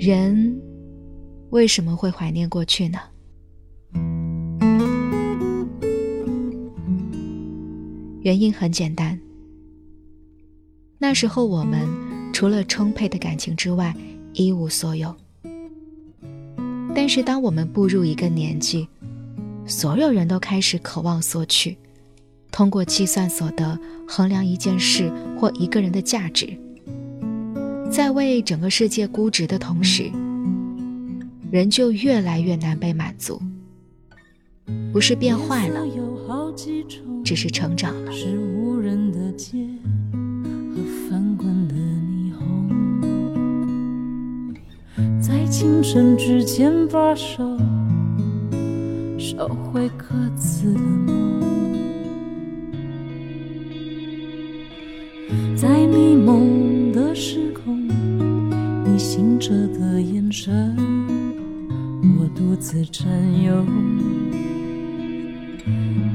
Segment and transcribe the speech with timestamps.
[0.00, 0.58] 人
[1.50, 2.98] 为什么会怀念过去呢？
[8.22, 9.20] 原因很简单，
[10.96, 11.86] 那时候我们
[12.32, 13.94] 除了充沛的感情之外
[14.32, 15.14] 一无所有。
[16.94, 18.88] 但是当我们步入一个年纪，
[19.66, 21.76] 所有人都开始渴望索取，
[22.50, 23.78] 通过计算所得
[24.08, 26.58] 衡量一件事或一个人的价值，
[27.90, 30.10] 在为整个世界估值的同时，
[31.50, 33.42] 人就越来越难被满足。
[34.92, 35.84] 不是变坏了，
[37.24, 38.12] 只是成长了。
[45.20, 47.58] 在清晨之前把手
[49.18, 51.42] 收回各自的梦，
[55.56, 57.79] 在迷蒙的时空，
[59.20, 60.74] 清澈的眼神，
[62.18, 63.06] 我独自占
[63.44, 63.52] 有。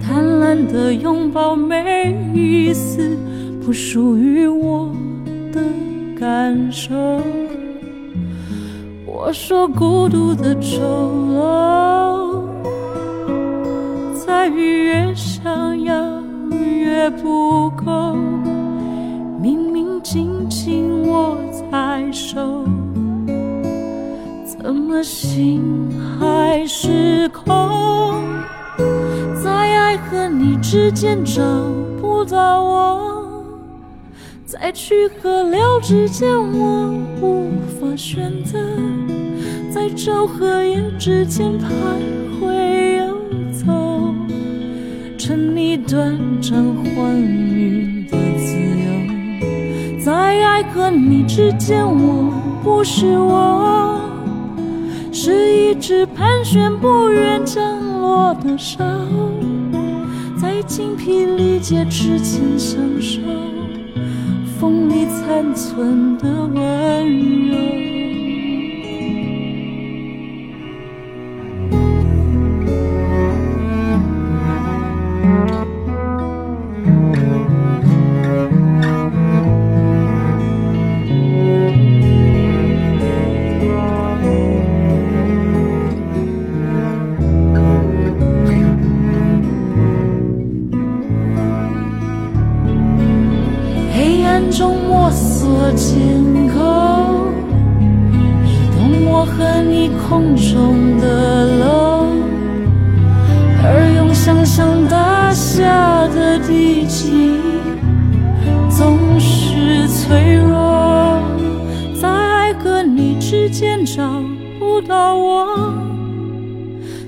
[0.00, 3.18] 贪婪的拥抱，每一丝
[3.60, 4.94] 不属于我
[5.50, 5.60] 的
[6.16, 6.94] 感受。
[9.04, 10.78] 我说孤独的丑
[11.34, 12.44] 陋，
[14.14, 16.22] 在于越想要
[16.60, 18.14] 越不够。
[19.40, 22.64] 明明紧紧握在手，
[24.62, 25.60] 怎么心
[26.20, 28.22] 还是空？
[29.42, 31.42] 在爱和你之间找
[32.00, 33.44] 不到我，
[34.46, 38.56] 在去和留之间我无法选择，
[39.68, 41.64] 在昼和夜之间徘
[42.40, 43.16] 徊游
[43.50, 44.14] 走，
[45.18, 48.56] 趁你短暂欢愉的自
[49.98, 53.98] 由，在爱和你之间我不是我，
[55.12, 58.82] 是一只盘旋不愿降落的手。
[60.40, 63.20] 在精疲力竭之间，享受
[64.58, 67.71] 风里残存的温柔。
[100.12, 102.06] 空中的楼，
[103.62, 107.38] 而用想象打下的地基
[108.68, 111.18] 总是脆弱，
[111.98, 114.22] 在爱和你之间找
[114.58, 115.72] 不到我，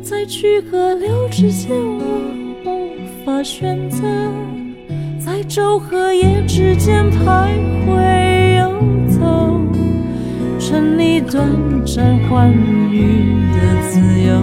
[0.00, 4.04] 在去和留之间我无法选择，
[5.44, 7.50] 昼和夜之间徘
[7.86, 8.72] 徊游
[9.08, 9.20] 走，
[10.58, 11.44] 趁你短
[11.84, 14.42] 暂欢愉的自由，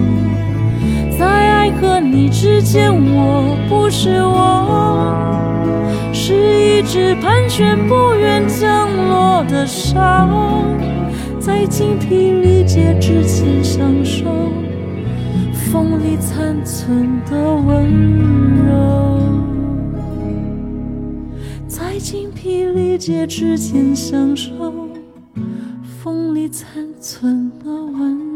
[1.18, 5.12] 在爱和你之间，我不是我，
[6.12, 10.28] 是一只盘旋不愿降落的沙，
[11.38, 14.24] 在精疲力竭之前享受
[15.52, 17.90] 风里残存的温
[18.68, 19.09] 柔，
[21.90, 24.88] 在精疲力竭之前享受
[26.00, 28.29] 风里残存的温。